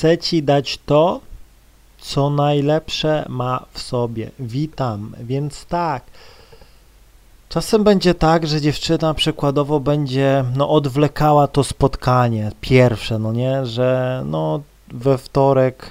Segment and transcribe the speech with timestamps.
[0.00, 1.20] Chcę ci dać to,
[1.98, 4.30] co najlepsze ma w sobie.
[4.38, 5.14] Witam.
[5.20, 6.02] Więc tak.
[7.48, 14.22] Czasem będzie tak, że dziewczyna przykładowo będzie no, odwlekała to spotkanie pierwsze, no nie, że
[14.26, 15.90] no we wtorek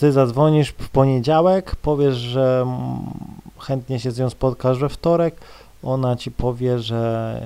[0.00, 2.66] ty zadzwonisz w poniedziałek, powiesz, że
[3.58, 5.36] chętnie się z nią spotkasz we wtorek,
[5.82, 7.40] ona ci powie, że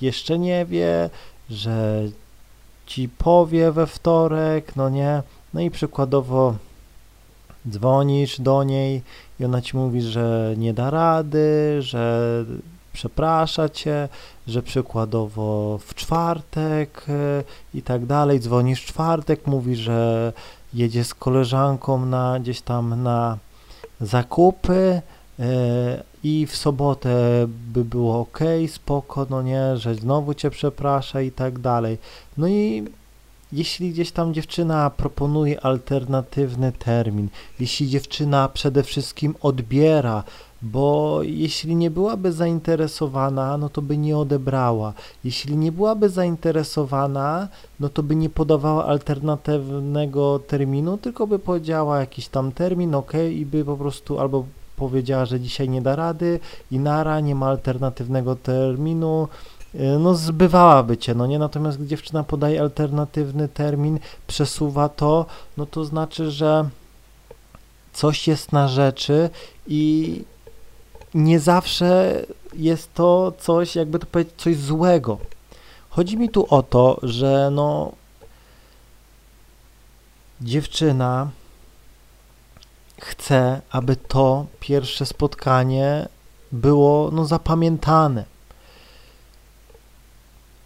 [0.00, 1.10] jeszcze nie wie,
[1.50, 2.02] że
[2.88, 5.22] ci powie we wtorek, no nie,
[5.54, 6.54] no i przykładowo
[7.70, 9.02] dzwonisz do niej
[9.40, 12.44] i ona ci mówi, że nie da rady, że
[12.92, 14.08] przeprasza cię,
[14.46, 20.32] że przykładowo w czwartek e, i tak dalej, dzwonisz w czwartek, mówi, że
[20.74, 23.38] jedzie z koleżanką na gdzieś tam na
[24.00, 25.02] zakupy
[25.38, 31.30] e, i w sobotę by było ok, spoko, no nie, że znowu cię przeprasza i
[31.32, 31.98] tak dalej.
[32.36, 32.84] No i
[33.52, 37.28] jeśli gdzieś tam dziewczyna proponuje alternatywny termin,
[37.60, 40.24] jeśli dziewczyna przede wszystkim odbiera,
[40.62, 44.92] bo jeśli nie byłaby zainteresowana, no to by nie odebrała.
[45.24, 47.48] Jeśli nie byłaby zainteresowana,
[47.80, 53.46] no to by nie podawała alternatywnego terminu, tylko by powiedziała jakiś tam termin, ok, i
[53.46, 54.44] by po prostu albo
[54.78, 56.40] powiedziała, że dzisiaj nie da rady
[56.70, 59.28] i nara, nie ma alternatywnego terminu,
[59.74, 61.38] y, no zbywałaby cię, no nie?
[61.38, 65.26] Natomiast gdy dziewczyna podaje alternatywny termin, przesuwa to,
[65.56, 66.68] no to znaczy, że
[67.92, 69.30] coś jest na rzeczy
[69.66, 70.24] i
[71.14, 72.22] nie zawsze
[72.54, 75.18] jest to coś, jakby to powiedzieć, coś złego.
[75.90, 77.92] Chodzi mi tu o to, że no
[80.40, 81.30] dziewczyna
[83.00, 86.08] chce, aby to pierwsze spotkanie
[86.52, 88.24] było no zapamiętane.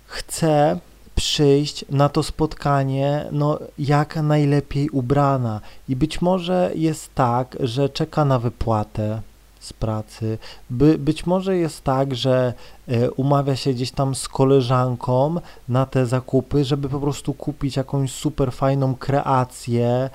[0.07, 0.79] Chce
[1.15, 8.25] przyjść na to spotkanie no, jak najlepiej ubrana i być może jest tak, że czeka
[8.25, 9.23] na wypłatę,
[9.63, 10.39] z pracy.
[10.71, 12.55] By, być może jest tak, że
[12.89, 15.35] e, umawia się gdzieś tam z koleżanką
[15.69, 20.11] na te zakupy, żeby po prostu kupić jakąś super fajną kreację,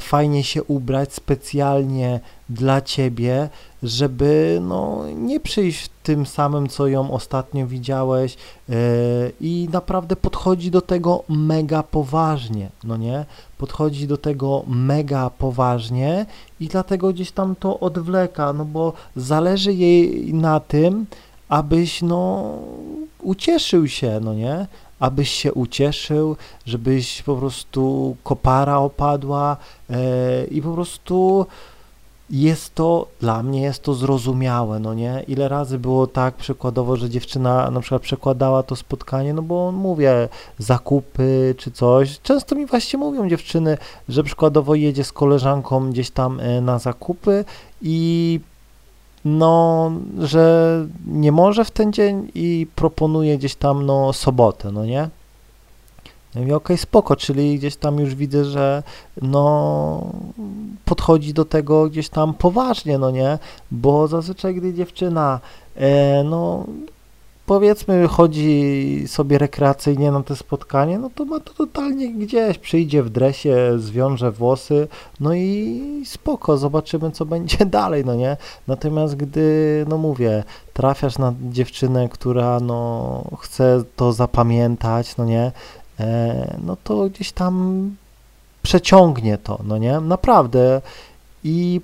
[0.00, 3.48] fajnie się ubrać specjalnie dla ciebie,
[3.82, 8.36] żeby no, nie przyjść tym samym, co ją ostatnio widziałeś
[8.68, 8.76] yy,
[9.40, 13.24] i naprawdę podchodzi do tego mega poważnie, no nie?
[13.58, 16.26] Podchodzi do tego mega poważnie
[16.60, 21.06] i dlatego gdzieś tam to odwleka, no bo zależy jej na tym,
[21.48, 22.52] abyś no
[23.22, 24.66] ucieszył się, no nie?
[25.00, 29.56] Abyś się ucieszył, żebyś po prostu kopara opadła
[29.90, 29.96] yy,
[30.50, 31.46] i po prostu
[32.30, 35.24] jest to, dla mnie jest to zrozumiałe, no nie?
[35.28, 40.28] Ile razy było tak przykładowo, że dziewczyna na przykład przekładała to spotkanie, no bo mówię,
[40.58, 42.20] zakupy czy coś.
[42.20, 43.78] Często mi właśnie mówią dziewczyny,
[44.08, 47.44] że przykładowo jedzie z koleżanką gdzieś tam e, na zakupy
[47.82, 48.40] i
[49.24, 55.08] no, że nie może w ten dzień i proponuje gdzieś tam, no, sobotę, no nie?
[56.34, 58.82] Ja mówię, okej, okay, spoko, czyli gdzieś tam już widzę, że
[59.22, 60.12] no
[60.84, 63.38] podchodzi do tego gdzieś tam poważnie, no nie,
[63.70, 65.40] bo zazwyczaj, gdy dziewczyna,
[65.76, 66.64] e, no
[67.46, 73.10] powiedzmy, chodzi sobie rekreacyjnie na te spotkanie, no to ma to totalnie gdzieś, przyjdzie w
[73.10, 74.88] dresie, zwiąże włosy,
[75.20, 78.36] no i spoko, zobaczymy, co będzie dalej, no nie?
[78.68, 85.52] Natomiast gdy, no mówię, trafiasz na dziewczynę, która, no, chce to zapamiętać, no nie,
[86.00, 87.96] E, no to gdzieś tam
[88.62, 90.00] przeciągnie to, no nie?
[90.00, 90.80] Naprawdę.
[91.44, 91.80] I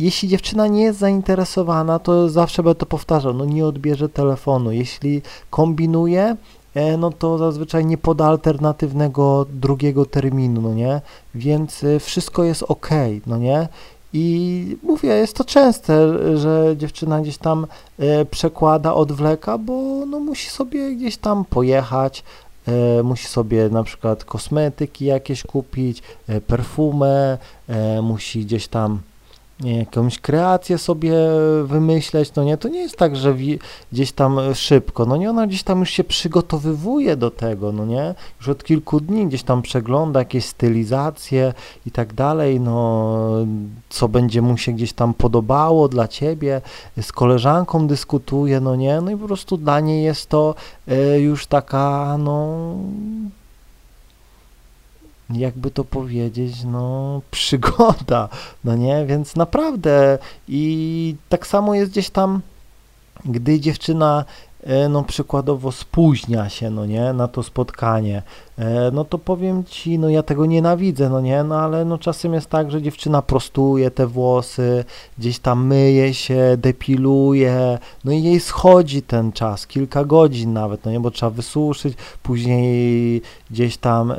[0.00, 4.72] jeśli dziewczyna nie jest zainteresowana, to zawsze będę to powtarzał, no nie odbierze telefonu.
[4.72, 6.36] Jeśli kombinuje,
[6.74, 11.00] e, no to zazwyczaj nie poda alternatywnego drugiego terminu, no nie?
[11.34, 12.90] Więc e, wszystko jest ok,
[13.26, 13.68] no nie?
[14.12, 16.08] I mówię, jest to częste,
[16.38, 17.66] że dziewczyna gdzieś tam
[18.30, 22.24] przekłada, odwleka, bo no musi sobie gdzieś tam pojechać,
[22.68, 27.38] e, musi sobie na przykład kosmetyki jakieś kupić, e, perfumę,
[27.68, 29.00] e, musi gdzieś tam
[29.60, 31.14] nie, jakąś kreację sobie
[31.64, 33.34] wymyśleć, no nie, to nie jest tak, że
[33.92, 38.14] gdzieś tam szybko, no nie, ona gdzieś tam już się przygotowywuje do tego, no nie,
[38.40, 41.54] już od kilku dni gdzieś tam przegląda jakieś stylizacje
[41.86, 43.16] i tak dalej, no,
[43.88, 46.60] co będzie mu się gdzieś tam podobało dla ciebie,
[47.00, 50.54] z koleżanką dyskutuje, no nie, no i po prostu dla niej jest to
[50.88, 52.74] y, już taka, no,
[55.34, 58.28] jakby to powiedzieć, no, przygoda,
[58.64, 60.18] no nie, więc naprawdę.
[60.48, 62.40] I tak samo jest gdzieś tam,
[63.24, 64.24] gdy dziewczyna
[64.62, 68.22] e, no przykładowo spóźnia się, no nie, na to spotkanie,
[68.58, 72.34] e, no to powiem ci, no ja tego nienawidzę, no nie, no ale no czasem
[72.34, 74.84] jest tak, że dziewczyna prostuje te włosy,
[75.18, 80.90] gdzieś tam myje się, depiluje, no i jej schodzi ten czas, kilka godzin nawet, no
[80.90, 84.16] nie, bo trzeba wysuszyć, później gdzieś tam e,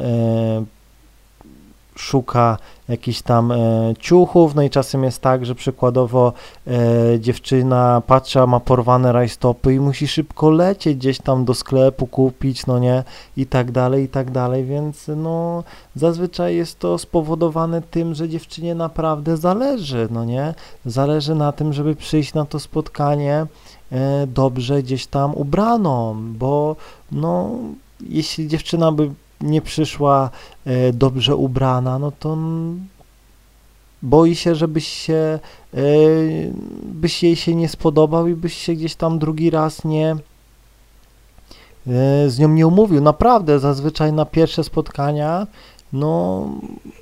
[2.02, 2.58] szuka
[2.90, 3.58] jakichś tam e,
[4.00, 6.34] ciuchów, no i czasem jest tak, że przykładowo
[6.68, 12.66] e, dziewczyna patrzy, ma porwane rajstopy i musi szybko lecieć gdzieś tam do sklepu kupić,
[12.66, 13.04] no nie,
[13.38, 15.64] i tak dalej, i tak dalej, więc no
[15.96, 20.54] zazwyczaj jest to spowodowane tym, że dziewczynie naprawdę zależy, no nie,
[20.86, 23.46] zależy na tym, żeby przyjść na to spotkanie
[23.92, 26.76] e, dobrze gdzieś tam ubraną, bo
[27.12, 27.50] no
[28.10, 30.30] jeśli dziewczyna by nie przyszła
[30.66, 32.38] e, dobrze ubrana, no to
[34.02, 35.40] boi się, żebyś się,
[35.74, 35.80] e,
[36.84, 40.16] byś jej się nie spodobał i byś się gdzieś tam drugi raz nie
[41.88, 43.02] e, z nią nie umówił.
[43.02, 45.48] Naprawdę, zazwyczaj na pierwsze spotkania
[45.94, 46.46] no,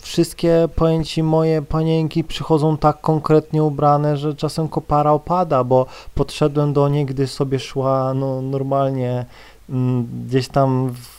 [0.01, 5.85] wszystkie pojęci moje panienki przychodzą tak konkretnie ubrane, że czasem kopara opada, bo
[6.15, 9.25] podszedłem do niej, gdy sobie szła, no, normalnie
[9.69, 11.18] mm, gdzieś tam w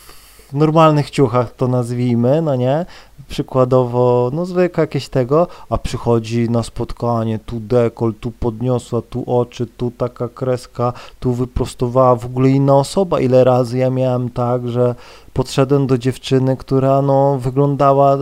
[0.52, 2.87] w normalnych ciuchach to nazwijmy, no nie,
[3.29, 9.67] przykładowo, no zwykle jakieś tego, a przychodzi na spotkanie, tu dekol, tu podniosła, tu oczy,
[9.67, 14.94] tu taka kreska, tu wyprostowała, w ogóle inna osoba, ile razy ja miałem tak, że
[15.32, 18.17] podszedłem do dziewczyny, która no wyglądała,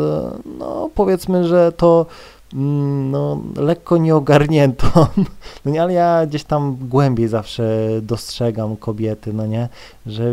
[0.58, 2.06] no powiedzmy, że to
[2.52, 4.86] no, lekko nieogarniętą,
[5.64, 9.68] no nie, ale ja gdzieś tam głębiej zawsze dostrzegam kobiety, no nie,
[10.06, 10.24] że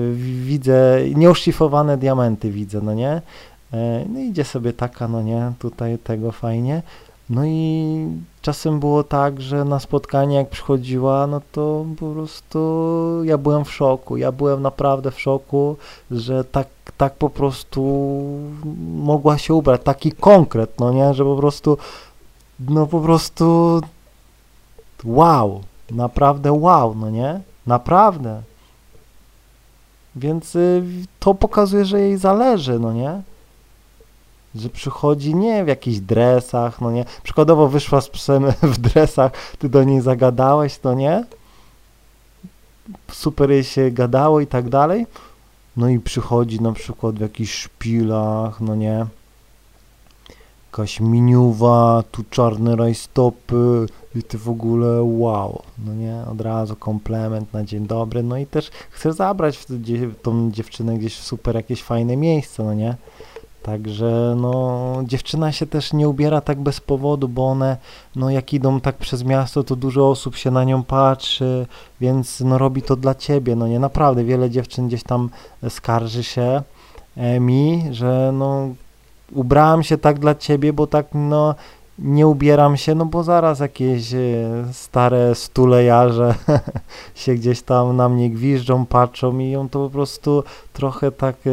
[0.44, 3.22] widzę, nieuszlifowane diamenty widzę, no nie,
[3.74, 6.82] e, no idzie sobie taka, no nie, tutaj tego fajnie,
[7.30, 8.08] no i
[8.42, 12.60] czasem było tak, że na spotkanie jak przychodziła, no to po prostu
[13.24, 15.78] ja byłem w szoku, ja byłem naprawdę w szoku,
[16.12, 16.68] że tak,
[16.98, 17.82] tak po prostu
[18.96, 21.78] mogła się ubrać, taki konkret, no nie, że po prostu
[22.60, 23.82] no po prostu
[25.04, 25.62] wow,
[25.92, 27.42] naprawdę wow, no nie?
[27.68, 28.42] Naprawdę.
[30.16, 30.84] Więc y,
[31.20, 33.22] to pokazuje, że jej zależy, no nie?
[34.56, 37.06] Że przychodzi nie w jakichś dresach, no nie?
[37.24, 41.26] Przykładowo wyszła z psem w dresach, ty do niej zagadałeś, no nie?
[43.12, 45.08] Super jej się gadało i tak dalej.
[45.78, 49.06] No i przychodzi na przykład w jakichś szpilach, no nie?
[50.76, 53.86] jakaś miniuwa, tu czarne rajstopy
[54.16, 58.46] i ty w ogóle wow, no nie, od razu komplement na dzień dobry, no i
[58.46, 59.66] też chcę zabrać
[60.22, 62.96] tą dziewczynę gdzieś w super jakieś fajne miejsce, no nie,
[63.66, 67.78] Także no, dziewczyna się też nie ubiera tak bez powodu, bo one,
[68.16, 71.66] no jak idą tak przez miasto, to dużo osób się na nią patrzy,
[72.02, 75.30] więc no robi to dla ciebie, no nie, naprawdę wiele dziewczyn gdzieś tam
[75.70, 76.62] skarży się
[77.18, 78.70] e, mi, że no
[79.32, 81.56] ubrałem się tak dla ciebie, bo tak no
[82.00, 84.18] nie ubieram się, no bo zaraz jakieś e,
[84.72, 86.36] stare stulejarze
[87.16, 90.44] się gdzieś tam na mnie gwiżdżą, patrzą i ją to po prostu
[90.74, 91.52] trochę tak e,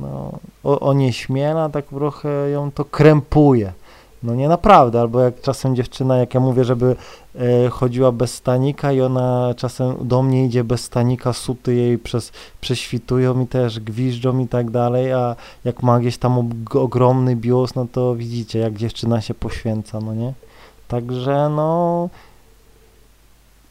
[0.00, 3.72] no, onieśmiela, tak trochę ją to krępuje.
[4.22, 6.96] No nie naprawdę, albo jak czasem dziewczyna, jak ja mówię, żeby
[7.34, 12.32] e, chodziła bez stanika i ona czasem do mnie idzie bez stanika, suty jej przez,
[12.60, 17.86] prześwitują i też gwiżdżą i tak dalej, a jak ma gdzieś tam ogromny bios, no
[17.92, 20.32] to widzicie, jak dziewczyna się poświęca, no nie?
[20.88, 22.08] Także no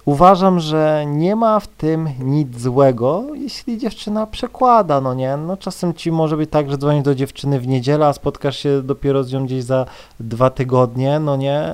[0.06, 5.38] Uważam, że nie ma w tym nic złego, jeśli dziewczyna przekłada, no nie?
[5.38, 8.82] No czasem ci może być tak, że dzwonisz do dziewczyny w niedzielę, a spotkasz się
[8.82, 9.86] dopiero z nią gdzieś za
[10.20, 11.74] dwa tygodnie, no nie?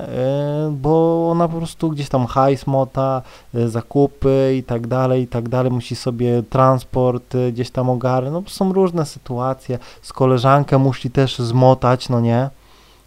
[0.65, 3.21] Yy, bo ona po prostu gdzieś tam hajs mota,
[3.53, 8.45] yy, zakupy i tak dalej, i tak dalej, musi sobie transport yy, gdzieś tam ogarnąć,
[8.45, 12.49] no są różne sytuacje, z koleżankę musi też zmotać, no nie?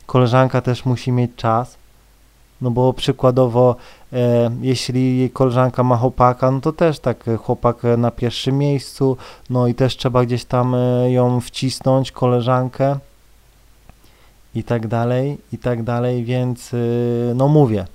[0.06, 1.76] Koleżanka też musi mieć czas,
[2.60, 3.76] no bo przykładowo,
[4.60, 9.16] jeśli jej koleżanka ma chłopaka, no to też tak e, chłopak e, na pierwszym miejscu,
[9.50, 12.98] no i też trzeba gdzieś tam e, ją wcisnąć, koleżankę
[14.54, 16.76] i tak dalej, i tak dalej, więc e,
[17.34, 17.86] no mówię.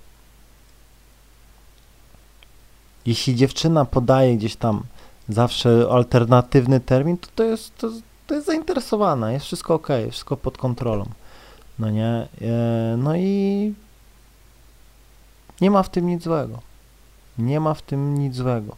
[3.05, 4.83] Jeśli dziewczyna podaje gdzieś tam
[5.29, 7.89] zawsze alternatywny termin, to to jest, to,
[8.27, 11.05] to jest zainteresowana, jest wszystko ok, wszystko pod kontrolą.
[11.79, 12.27] No nie?
[12.41, 13.73] E, no i
[15.61, 16.59] nie ma w tym nic złego.
[17.37, 18.75] Nie ma w tym nic złego.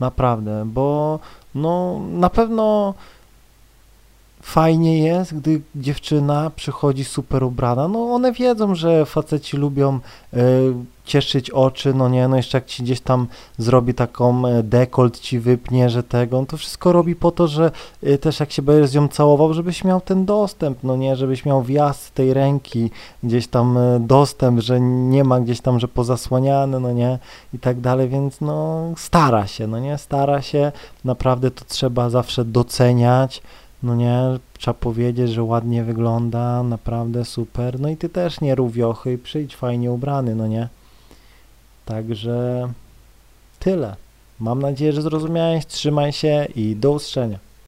[0.00, 1.18] Naprawdę, bo
[1.54, 2.94] no na pewno
[4.42, 7.88] fajnie jest, gdy dziewczyna przychodzi super ubrana.
[7.88, 10.00] No one wiedzą, że faceci lubią
[10.34, 10.38] y,
[11.04, 13.26] cieszyć oczy, no nie, no jeszcze jak ci gdzieś tam
[13.58, 17.70] zrobi taką e, dekolt, ci wypnie, że tego, no to wszystko robi po to, że
[18.02, 21.44] y, też jak się będziesz z nią całował, żebyś miał ten dostęp, no nie, żebyś
[21.44, 22.90] miał wjazd tej ręki,
[23.22, 27.18] gdzieś tam e, dostęp, że nie ma gdzieś tam, że pozasłaniane, no nie,
[27.54, 30.72] i tak dalej, więc no stara się, no nie, stara się,
[31.04, 33.42] naprawdę to trzeba zawsze doceniać,
[33.82, 34.20] no nie,
[34.58, 39.56] trzeba powiedzieć, że ładnie wygląda, naprawdę super, no i ty też nie rób wiochy przyjdź
[39.56, 40.68] fajnie ubrany, no nie.
[41.84, 42.68] Także
[43.58, 43.96] tyle.
[44.40, 47.38] Mam nadzieję, że zrozumiałeś, trzymaj się i do usłyszenia.